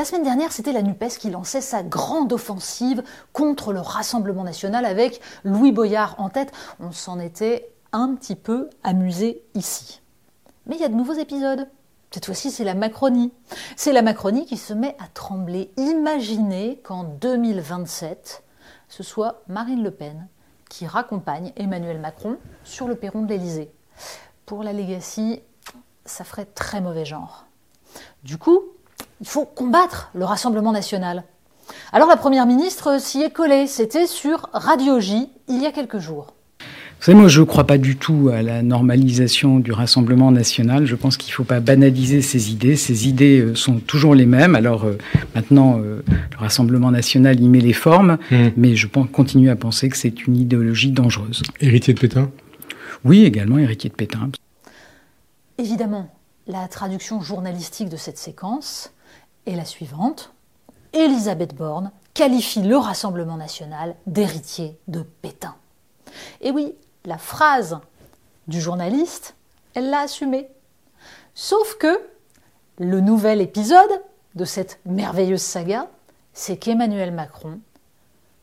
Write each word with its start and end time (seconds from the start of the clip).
La 0.00 0.06
semaine 0.06 0.22
dernière, 0.22 0.50
c'était 0.50 0.72
la 0.72 0.80
NUPES 0.80 1.18
qui 1.18 1.28
lançait 1.28 1.60
sa 1.60 1.82
grande 1.82 2.32
offensive 2.32 3.02
contre 3.34 3.74
le 3.74 3.80
Rassemblement 3.80 4.44
national 4.44 4.86
avec 4.86 5.20
Louis 5.44 5.72
Boyard 5.72 6.14
en 6.16 6.30
tête. 6.30 6.52
On 6.80 6.90
s'en 6.90 7.20
était 7.20 7.70
un 7.92 8.14
petit 8.14 8.34
peu 8.34 8.70
amusé 8.82 9.42
ici. 9.52 10.00
Mais 10.64 10.76
il 10.76 10.80
y 10.80 10.86
a 10.86 10.88
de 10.88 10.94
nouveaux 10.94 11.12
épisodes. 11.12 11.68
Cette 12.12 12.24
fois-ci, 12.24 12.50
c'est 12.50 12.64
la 12.64 12.72
Macronie. 12.72 13.30
C'est 13.76 13.92
la 13.92 14.00
Macronie 14.00 14.46
qui 14.46 14.56
se 14.56 14.72
met 14.72 14.96
à 14.98 15.06
trembler. 15.12 15.70
Imaginez 15.76 16.80
qu'en 16.82 17.04
2027, 17.04 18.42
ce 18.88 19.02
soit 19.02 19.42
Marine 19.48 19.82
Le 19.82 19.90
Pen 19.90 20.28
qui 20.70 20.86
raccompagne 20.86 21.52
Emmanuel 21.56 22.00
Macron 22.00 22.38
sur 22.64 22.88
le 22.88 22.94
perron 22.94 23.20
de 23.20 23.28
l'Élysée. 23.28 23.70
Pour 24.46 24.62
la 24.62 24.72
Legacy, 24.72 25.42
ça 26.06 26.24
ferait 26.24 26.46
très 26.46 26.80
mauvais 26.80 27.04
genre. 27.04 27.44
Du 28.24 28.38
coup, 28.38 28.62
il 29.20 29.26
faut 29.26 29.44
combattre 29.44 30.10
le 30.14 30.24
Rassemblement 30.24 30.72
national. 30.72 31.24
Alors 31.92 32.08
la 32.08 32.16
Première 32.16 32.46
ministre 32.46 33.00
s'y 33.00 33.22
est 33.22 33.30
collée, 33.30 33.66
c'était 33.66 34.06
sur 34.06 34.48
Radio 34.52 34.98
J 35.00 35.28
il 35.48 35.62
y 35.62 35.66
a 35.66 35.72
quelques 35.72 35.98
jours. 35.98 36.34
Vous 36.58 37.04
savez, 37.06 37.16
moi, 37.16 37.28
je 37.28 37.40
ne 37.40 37.46
crois 37.46 37.64
pas 37.66 37.78
du 37.78 37.96
tout 37.96 38.28
à 38.30 38.42
la 38.42 38.60
normalisation 38.62 39.58
du 39.58 39.72
Rassemblement 39.72 40.30
national. 40.30 40.84
Je 40.84 40.94
pense 40.94 41.16
qu'il 41.16 41.30
ne 41.30 41.34
faut 41.34 41.44
pas 41.44 41.60
banaliser 41.60 42.20
ces 42.20 42.52
idées. 42.52 42.76
Ces 42.76 43.08
idées 43.08 43.40
euh, 43.40 43.54
sont 43.54 43.78
toujours 43.78 44.14
les 44.14 44.26
mêmes. 44.26 44.54
Alors 44.54 44.84
euh, 44.84 44.98
maintenant, 45.34 45.78
euh, 45.78 46.02
le 46.06 46.36
Rassemblement 46.36 46.90
national 46.90 47.40
y 47.40 47.48
met 47.48 47.60
les 47.60 47.72
formes, 47.72 48.18
mais 48.54 48.76
je 48.76 48.86
pense- 48.86 49.08
continue 49.10 49.48
à 49.48 49.56
penser 49.56 49.88
que 49.88 49.96
c'est 49.96 50.26
une 50.26 50.36
idéologie 50.36 50.90
dangereuse. 50.90 51.42
Héritier 51.60 51.94
de 51.94 52.00
Pétain? 52.00 52.30
Oui, 53.02 53.24
également 53.24 53.56
héritier 53.56 53.88
de 53.88 53.94
Pétain. 53.94 54.30
Évidemment, 55.56 56.14
la 56.46 56.68
traduction 56.68 57.22
journalistique 57.22 57.88
de 57.88 57.96
cette 57.96 58.18
séquence 58.18 58.92
est 59.46 59.56
la 59.56 59.64
suivante. 59.64 60.32
Elisabeth 60.92 61.54
Borne 61.54 61.92
qualifie 62.14 62.62
le 62.62 62.76
Rassemblement 62.76 63.36
national 63.36 63.94
d'héritier 64.06 64.78
de 64.88 65.02
Pétain. 65.02 65.54
Et 66.40 66.50
oui, 66.50 66.74
la 67.04 67.18
phrase 67.18 67.78
du 68.48 68.60
journaliste, 68.60 69.34
elle 69.74 69.90
l'a 69.90 70.00
assumée. 70.00 70.48
Sauf 71.34 71.76
que 71.76 72.00
le 72.78 73.00
nouvel 73.00 73.40
épisode 73.40 74.02
de 74.34 74.44
cette 74.44 74.80
merveilleuse 74.84 75.42
saga, 75.42 75.88
c'est 76.32 76.56
qu'Emmanuel 76.56 77.12
Macron 77.12 77.60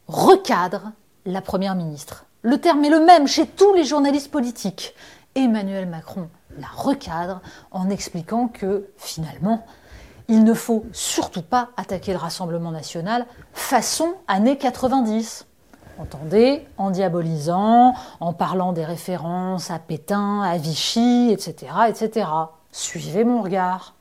recadre 0.08 0.92
la 1.26 1.42
Première 1.42 1.76
ministre. 1.76 2.26
Le 2.42 2.60
terme 2.60 2.86
est 2.86 2.90
le 2.90 3.04
même 3.04 3.28
chez 3.28 3.46
tous 3.46 3.74
les 3.74 3.84
journalistes 3.84 4.32
politiques. 4.32 4.96
Emmanuel 5.36 5.88
Macron 5.88 6.30
la 6.58 6.68
recadre 6.68 7.42
en 7.72 7.90
expliquant 7.90 8.48
que 8.48 8.90
finalement, 8.98 9.66
il 10.28 10.44
ne 10.44 10.54
faut 10.54 10.86
surtout 10.92 11.42
pas 11.42 11.70
attaquer 11.78 12.12
le 12.12 12.18
Rassemblement 12.18 12.72
national 12.72 13.26
façon 13.54 14.14
années 14.28 14.58
90. 14.58 15.46
Entendez, 16.00 16.66
en 16.78 16.92
diabolisant, 16.92 17.96
en 18.20 18.34
parlant 18.34 18.72
des 18.72 18.86
références 18.86 19.72
à 19.72 19.80
Pétain, 19.80 20.42
à 20.42 20.58
Vichy, 20.58 21.30
etc., 21.32 21.72
etc. 21.90 22.28
Suivez 22.72 23.24
mon 23.24 23.42
regard. 23.42 23.97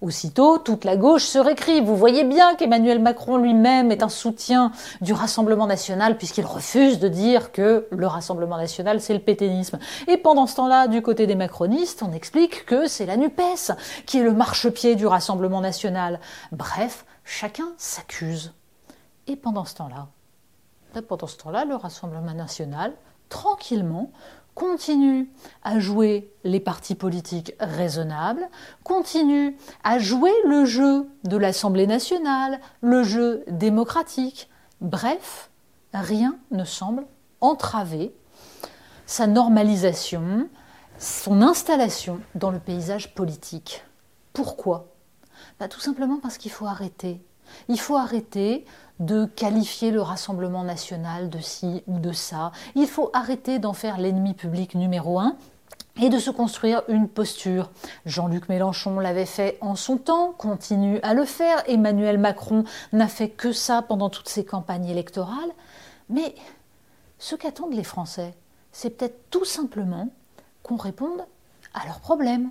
Aussitôt, 0.00 0.58
toute 0.58 0.84
la 0.84 0.96
gauche 0.96 1.24
se 1.24 1.38
récrie. 1.38 1.80
Vous 1.80 1.96
voyez 1.96 2.22
bien 2.22 2.54
qu'Emmanuel 2.54 3.00
Macron 3.00 3.36
lui-même 3.36 3.90
est 3.90 4.04
un 4.04 4.08
soutien 4.08 4.70
du 5.00 5.12
Rassemblement 5.12 5.66
national 5.66 6.16
puisqu'il 6.16 6.46
refuse 6.46 7.00
de 7.00 7.08
dire 7.08 7.50
que 7.50 7.88
le 7.90 8.06
Rassemblement 8.06 8.56
national 8.56 9.00
c'est 9.00 9.14
le 9.14 9.20
pétainisme. 9.20 9.78
Et 10.06 10.16
pendant 10.16 10.46
ce 10.46 10.56
temps-là, 10.56 10.86
du 10.86 11.02
côté 11.02 11.26
des 11.26 11.34
macronistes, 11.34 12.02
on 12.02 12.12
explique 12.12 12.64
que 12.64 12.86
c'est 12.86 13.06
la 13.06 13.16
NUPES 13.16 13.72
qui 14.06 14.18
est 14.18 14.22
le 14.22 14.32
marchepied 14.32 14.94
du 14.94 15.06
Rassemblement 15.06 15.60
national. 15.60 16.20
Bref, 16.52 17.04
chacun 17.24 17.68
s'accuse. 17.76 18.52
Et 19.26 19.34
pendant 19.34 19.64
ce 19.64 19.74
temps-là, 19.74 20.06
Là, 20.94 21.02
pendant 21.02 21.26
ce 21.26 21.36
temps-là, 21.36 21.64
le 21.64 21.76
Rassemblement 21.76 22.32
national, 22.32 22.94
tranquillement, 23.28 24.10
continue 24.58 25.30
à 25.62 25.78
jouer 25.78 26.32
les 26.42 26.58
partis 26.58 26.96
politiques 26.96 27.54
raisonnables, 27.60 28.44
continue 28.82 29.56
à 29.84 30.00
jouer 30.00 30.32
le 30.44 30.64
jeu 30.64 31.08
de 31.22 31.36
l'Assemblée 31.36 31.86
nationale, 31.86 32.58
le 32.80 33.04
jeu 33.04 33.44
démocratique. 33.46 34.50
Bref, 34.80 35.48
rien 35.94 36.36
ne 36.50 36.64
semble 36.64 37.06
entraver 37.40 38.12
sa 39.06 39.28
normalisation, 39.28 40.48
son 40.98 41.40
installation 41.40 42.18
dans 42.34 42.50
le 42.50 42.58
paysage 42.58 43.14
politique. 43.14 43.84
Pourquoi? 44.32 44.88
Bah, 45.60 45.68
Tout 45.68 45.80
simplement 45.80 46.18
parce 46.20 46.36
qu'il 46.36 46.50
faut 46.50 46.66
arrêter. 46.66 47.20
Il 47.68 47.80
faut 47.80 47.96
arrêter 47.96 48.64
de 49.00 49.26
qualifier 49.26 49.90
le 49.90 50.02
Rassemblement 50.02 50.64
national 50.64 51.30
de 51.30 51.38
ci 51.38 51.82
ou 51.86 51.98
de 51.98 52.12
ça. 52.12 52.52
Il 52.74 52.86
faut 52.86 53.10
arrêter 53.12 53.58
d'en 53.58 53.72
faire 53.72 53.98
l'ennemi 53.98 54.34
public 54.34 54.74
numéro 54.74 55.20
un 55.20 55.36
et 56.00 56.08
de 56.08 56.18
se 56.18 56.30
construire 56.30 56.82
une 56.88 57.08
posture. 57.08 57.70
Jean-Luc 58.06 58.48
Mélenchon 58.48 59.00
l'avait 59.00 59.26
fait 59.26 59.58
en 59.60 59.74
son 59.74 59.96
temps, 59.96 60.32
continue 60.36 61.00
à 61.02 61.14
le 61.14 61.24
faire. 61.24 61.62
Emmanuel 61.66 62.18
Macron 62.18 62.64
n'a 62.92 63.08
fait 63.08 63.28
que 63.28 63.52
ça 63.52 63.82
pendant 63.82 64.10
toutes 64.10 64.28
ses 64.28 64.44
campagnes 64.44 64.88
électorales. 64.88 65.52
Mais 66.08 66.34
ce 67.18 67.34
qu'attendent 67.34 67.74
les 67.74 67.84
Français, 67.84 68.34
c'est 68.72 68.90
peut-être 68.90 69.30
tout 69.30 69.44
simplement 69.44 70.08
qu'on 70.62 70.76
réponde 70.76 71.26
à 71.74 71.84
leurs 71.86 72.00
problèmes 72.00 72.50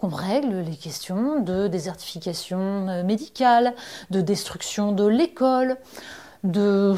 qu'on 0.00 0.08
règle 0.08 0.60
les 0.60 0.76
questions 0.76 1.40
de 1.40 1.68
désertification 1.68 2.88
euh, 2.88 3.02
médicale, 3.02 3.74
de 4.08 4.22
destruction 4.22 4.92
de 4.92 5.06
l'école, 5.06 5.76
de 6.42 6.94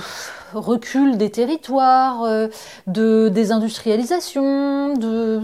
recul 0.54 1.18
des 1.18 1.28
territoires, 1.28 2.22
euh, 2.22 2.46
de 2.86 3.28
désindustrialisation, 3.28 4.94
de 4.94 5.40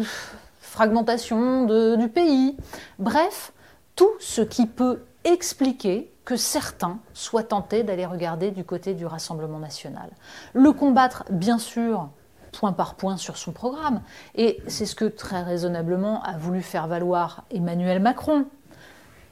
fragmentation 0.60 1.96
du 1.96 2.06
pays. 2.08 2.56
Bref, 3.00 3.52
tout 3.96 4.12
ce 4.20 4.42
qui 4.42 4.66
peut 4.66 5.00
expliquer 5.24 6.12
que 6.24 6.36
certains 6.36 7.00
soient 7.12 7.42
tentés 7.42 7.82
d'aller 7.82 8.06
regarder 8.06 8.52
du 8.52 8.62
côté 8.62 8.94
du 8.94 9.04
Rassemblement 9.04 9.58
national. 9.58 10.10
Le 10.52 10.70
combattre, 10.72 11.24
bien 11.30 11.58
sûr, 11.58 12.08
point 12.52 12.72
par 12.72 12.94
point 12.94 13.16
sur 13.16 13.36
son 13.36 13.52
programme. 13.52 14.02
Et 14.34 14.60
c'est 14.66 14.86
ce 14.86 14.94
que 14.94 15.04
très 15.04 15.42
raisonnablement 15.42 16.22
a 16.22 16.36
voulu 16.36 16.62
faire 16.62 16.86
valoir 16.86 17.44
Emmanuel 17.50 18.00
Macron. 18.00 18.46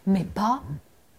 Mais 0.06 0.24
pas 0.24 0.62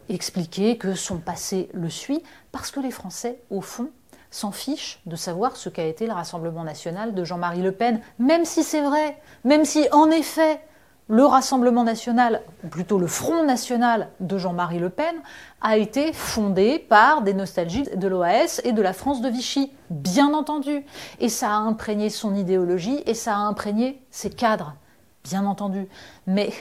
expliquer 0.10 0.78
que 0.78 0.94
son 0.94 1.18
passé 1.18 1.70
le 1.74 1.90
suit, 1.90 2.24
parce 2.52 2.72
que 2.72 2.80
les 2.80 2.92
Français, 2.92 3.42
au 3.50 3.62
fond, 3.62 3.90
s'en 4.32 4.52
fichent 4.52 5.00
de 5.06 5.16
savoir 5.16 5.56
ce 5.56 5.70
qu'a 5.70 5.86
été 5.86 6.06
le 6.06 6.14
Rassemblement 6.14 6.64
national 6.64 7.14
de 7.14 7.24
Jean-Marie 7.24 7.62
Le 7.62 7.72
Pen, 7.72 8.02
même 8.20 8.46
si 8.46 8.64
c'est 8.64 8.82
vrai, 8.82 9.18
même 9.44 9.66
si 9.66 9.88
en 9.92 10.10
effet 10.12 10.62
le 11.10 11.26
Rassemblement 11.26 11.84
national, 11.84 12.42
ou 12.64 12.68
plutôt 12.68 13.00
le 13.00 13.08
Front 13.08 13.46
national 13.46 14.10
de 14.20 14.38
Jean-Marie 14.38 14.80
Le 14.80 14.90
Pen, 14.90 15.16
a 15.62 15.78
été 15.78 16.12
fondé 16.12 16.80
par 16.80 17.22
des 17.22 17.34
nostalgies 17.34 17.88
de 17.96 18.08
l'OAS 18.08 18.62
et 18.64 18.74
de 18.74 18.82
la 18.82 18.94
France 18.94 19.22
de 19.22 19.30
Vichy, 19.30 19.72
bien 19.90 20.34
entendu. 20.34 20.86
Et 21.20 21.30
ça 21.30 21.52
a 21.52 21.58
imprégné 21.58 22.10
son 22.10 22.36
idéologie 22.36 23.02
et 23.06 23.14
ça 23.14 23.36
a 23.36 23.40
imprégné 23.40 24.02
ses 24.12 24.30
cadres, 24.30 24.76
bien 25.24 25.46
entendu. 25.46 25.88
Mais 26.26 26.52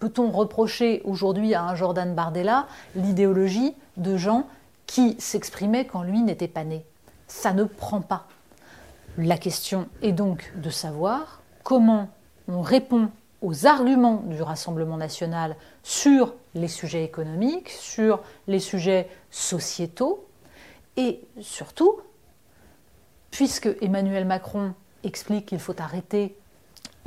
peut-on 0.00 0.30
reprocher 0.30 1.00
aujourd'hui 1.04 1.54
à 1.54 1.62
un 1.62 1.74
Jordan 1.76 2.14
Bardella 2.14 2.66
l'idéologie 2.96 3.74
de 3.96 4.16
gens 4.16 4.46
qui 4.86 5.16
s'exprimaient 5.18 5.84
quand 5.84 6.02
lui 6.02 6.22
n'était 6.22 6.48
pas 6.48 6.64
né? 6.64 6.84
Ça 7.28 7.52
ne 7.52 7.64
prend 7.64 8.00
pas. 8.00 8.26
La 9.16 9.38
question 9.38 9.88
est 10.02 10.12
donc 10.12 10.52
de 10.56 10.70
savoir 10.70 11.40
comment 11.62 12.08
on 12.48 12.60
répond 12.60 13.10
aux 13.42 13.66
arguments 13.66 14.22
du 14.26 14.42
Rassemblement 14.42 14.96
national 14.96 15.56
sur 15.82 16.34
les 16.54 16.68
sujets 16.68 17.04
économiques, 17.04 17.70
sur 17.70 18.22
les 18.46 18.60
sujets 18.60 19.08
sociétaux, 19.30 20.26
et 20.96 21.20
surtout, 21.40 22.00
puisque 23.30 23.68
Emmanuel 23.82 24.24
Macron 24.24 24.72
explique 25.04 25.46
qu'il 25.46 25.58
faut 25.58 25.74
arrêter 25.78 26.36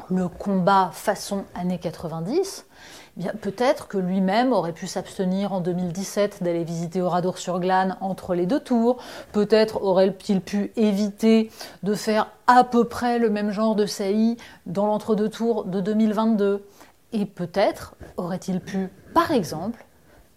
le 0.09 0.27
combat 0.27 0.91
façon 0.93 1.45
années 1.55 1.79
90, 1.79 2.65
eh 2.67 3.08
peut-être 3.42 3.88
que 3.88 3.98
lui-même 3.98 4.54
aurait 4.54 4.74
pu 4.74 4.88
s'abstenir 4.88 5.54
en 5.54 5.62
2017 5.62 6.42
d'aller 6.42 6.63
visiter 6.63 7.01
Oradour-sur-Glane 7.01 7.98
entre 8.01 8.33
les 8.33 8.45
deux 8.45 8.60
tours, 8.60 8.98
peut-être 9.31 9.83
aurait-il 9.83 10.42
pu 10.42 10.71
éviter 10.75 11.51
de 11.83 11.94
faire 11.94 12.31
à 12.48 12.63
peu 12.63 12.86
près 12.86 13.19
le 13.19 13.30
même 13.30 13.51
genre 13.51 13.75
de 13.75 13.86
saillie 13.86 14.38
dans 14.66 14.86
l'entre-deux 14.86 15.30
tours 15.30 15.66
de 15.66 15.81
2022, 15.81 16.66
et 17.12 17.25
peut-être 17.25 17.95
aurait-il 18.18 18.60
pu, 18.62 18.89
par 19.13 19.31
exemple, 19.31 19.86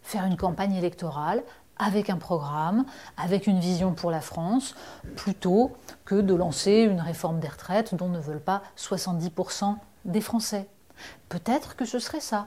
faire 0.02 0.24
une 0.24 0.36
campagne 0.36 0.74
électorale 0.74 1.42
avec 1.78 2.10
un 2.10 2.16
programme, 2.16 2.84
avec 3.16 3.46
une 3.46 3.58
vision 3.58 3.92
pour 3.92 4.10
la 4.10 4.20
France, 4.20 4.74
plutôt 5.16 5.72
que 6.04 6.20
de 6.20 6.34
lancer 6.34 6.80
une 6.80 7.00
réforme 7.00 7.40
des 7.40 7.48
retraites 7.48 7.94
dont 7.94 8.08
ne 8.08 8.20
veulent 8.20 8.40
pas 8.40 8.62
70% 8.76 9.76
des 10.04 10.20
Français. 10.20 10.68
Peut-être 11.28 11.76
que 11.76 11.84
ce 11.84 11.98
serait 11.98 12.20
ça, 12.20 12.46